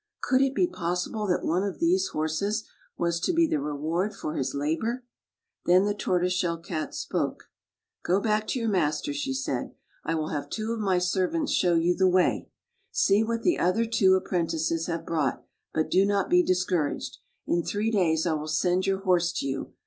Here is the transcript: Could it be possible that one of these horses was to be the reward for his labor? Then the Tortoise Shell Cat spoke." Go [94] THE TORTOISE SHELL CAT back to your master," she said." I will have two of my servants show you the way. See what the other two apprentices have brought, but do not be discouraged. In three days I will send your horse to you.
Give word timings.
Could 0.23 0.41
it 0.41 0.55
be 0.55 0.65
possible 0.65 1.27
that 1.27 1.45
one 1.45 1.61
of 1.61 1.77
these 1.77 2.07
horses 2.07 2.63
was 2.97 3.19
to 3.19 3.31
be 3.31 3.45
the 3.45 3.59
reward 3.59 4.15
for 4.15 4.33
his 4.33 4.55
labor? 4.55 5.03
Then 5.67 5.85
the 5.85 5.93
Tortoise 5.93 6.33
Shell 6.33 6.57
Cat 6.57 6.95
spoke." 6.95 7.51
Go 8.03 8.13
[94] 8.15 8.17
THE 8.17 8.23
TORTOISE 8.23 8.23
SHELL 8.23 8.23
CAT 8.23 8.23
back 8.41 8.47
to 8.47 8.59
your 8.59 8.69
master," 8.69 9.13
she 9.13 9.33
said." 9.35 9.75
I 10.11 10.15
will 10.15 10.29
have 10.29 10.49
two 10.49 10.71
of 10.73 10.79
my 10.79 10.97
servants 10.97 11.51
show 11.51 11.75
you 11.75 11.95
the 11.95 12.09
way. 12.09 12.49
See 12.89 13.23
what 13.23 13.43
the 13.43 13.59
other 13.59 13.85
two 13.85 14.15
apprentices 14.15 14.87
have 14.87 15.05
brought, 15.05 15.45
but 15.71 15.91
do 15.91 16.03
not 16.03 16.31
be 16.31 16.41
discouraged. 16.41 17.19
In 17.45 17.63
three 17.63 17.91
days 17.91 18.25
I 18.25 18.33
will 18.33 18.47
send 18.47 18.87
your 18.87 19.01
horse 19.01 19.31
to 19.33 19.45
you. 19.45 19.73